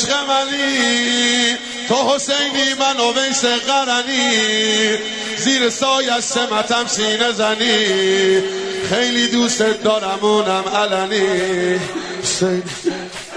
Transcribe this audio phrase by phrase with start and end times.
[0.00, 1.56] عشق منی
[1.88, 4.98] تو حسینی من و ویس قرنی.
[5.38, 8.42] زیر سایه سمتم سینه زنی.
[8.90, 11.80] خیلی دوست دارم اونم علنی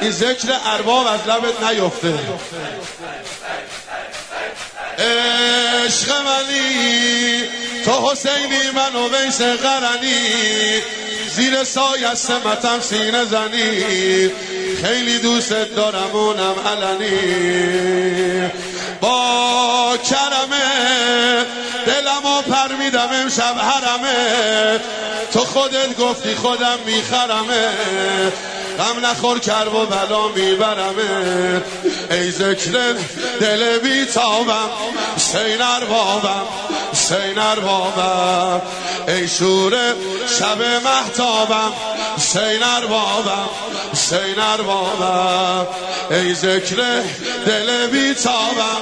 [0.01, 2.19] این ذکر ارباب از لبت نیفته.
[4.99, 7.43] عشق منی
[7.85, 10.81] تو حسینی من و ویس قرنی.
[11.35, 14.31] زیر سایه سمتم سینه زنی.
[14.83, 18.51] خیلی دوست دارم اونم علنی.
[19.01, 21.45] با کرمه
[21.85, 24.79] دلمو پر میدم امشب حرمه.
[25.33, 27.69] تو خودت گفتی خودم میخرمه.
[28.79, 31.61] غم نخور کرب و بلا میبرمه.
[32.11, 32.71] ای ذکر
[33.41, 34.69] دل بیتابم
[35.17, 36.45] سینر بابم
[36.93, 38.61] سینر بابم
[39.07, 39.73] ای شور
[40.39, 41.73] شب مهتابم
[42.17, 43.49] حسین اربابم
[43.93, 45.67] حسین اربابم
[46.11, 47.03] ای ذکر
[47.45, 48.81] دل بیتابم.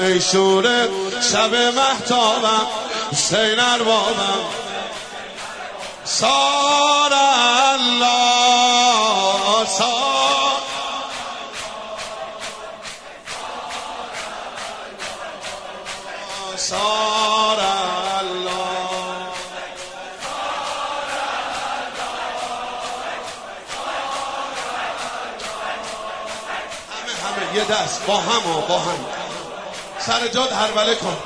[0.00, 0.88] ای شور
[1.32, 2.66] شب مهتابم
[3.14, 4.40] حسین اربابم
[6.04, 8.21] ثارالله.
[16.62, 18.52] سار الله.
[26.92, 28.06] همه همه یه دست.
[28.06, 29.06] با هم با هم.
[29.98, 31.16] سر جاد هربله کن.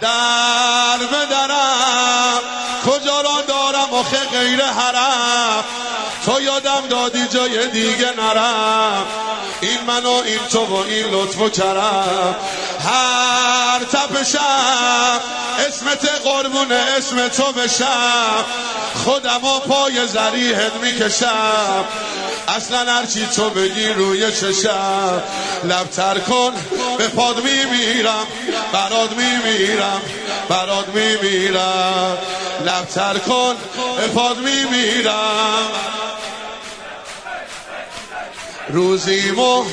[0.00, 2.40] در بدرم
[2.86, 5.64] کجا را دارم آخه غیر حرم؟
[6.24, 9.06] تو یادم دادی جای دیگه نرم
[9.60, 12.36] این من و این تو و این لطف و کرم.
[12.84, 15.20] هر تپشم
[15.68, 18.44] اسمت قربون اسم تو بشم
[19.04, 21.84] خودم و پای زریحت می‌کشم.
[22.48, 25.22] اصلا هرچی تو بگی روی چشم.
[25.64, 26.52] لبتر کن
[26.98, 28.26] به پاد میمیرم.
[28.72, 30.02] براد میمیرم
[30.48, 32.18] براد میمیرم.
[32.64, 33.56] لبتر کن
[33.96, 35.68] به پاد میمیرم.
[38.74, 39.64] روزیمو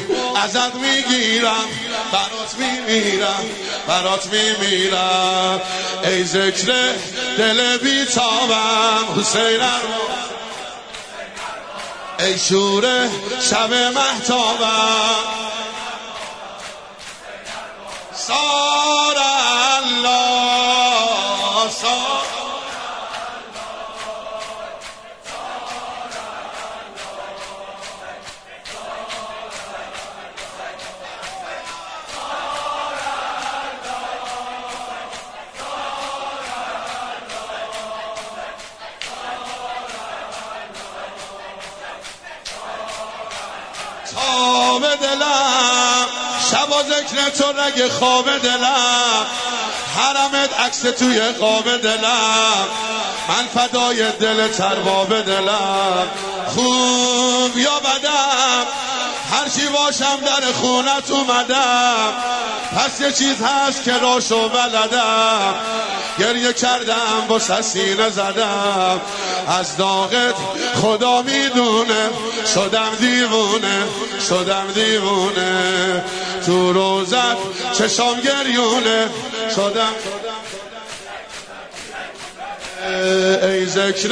[0.43, 1.65] ازت می‌گیرم
[2.11, 3.45] برات میمیرم
[3.87, 5.61] برات میمیرم.
[6.03, 6.73] ای ذکر
[7.37, 9.61] دل بیتابم حسین
[12.19, 13.09] ای شور
[13.49, 15.15] شب محتابم
[18.13, 19.17] سار
[19.77, 20.11] الله
[21.81, 22.40] سار
[44.15, 46.05] تاب دلم.
[46.51, 49.25] شبا ذکر تو رگ خواب دلم.
[49.97, 52.67] حرمت عکس توی خواب دلم.
[53.27, 56.07] من فدای دل ترباب دلم.
[56.47, 58.65] خوب یا بدم.
[59.31, 62.13] هرچی باشم در خونت اومدم.
[62.77, 65.55] پس یه چیز هست که راشو بلدم.
[66.21, 69.01] گریه کردم با سینه زدم
[69.47, 70.35] از داغت
[70.81, 72.09] خدا می‌دونه
[72.53, 73.83] شدم دیوونه
[74.29, 76.03] شدم دیوونه.
[76.45, 77.37] تو روزت
[77.77, 79.09] چشام گریونه
[79.55, 79.93] شدم.
[83.41, 84.09] ای ذکر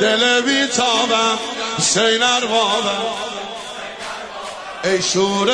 [0.00, 1.38] دل بیتابم
[1.80, 3.02] سینر بابم
[4.84, 5.50] ای شور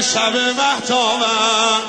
[0.00, 1.82] شب محتابم